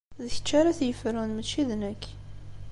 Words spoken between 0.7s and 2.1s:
t-yefrun mačči d nekk.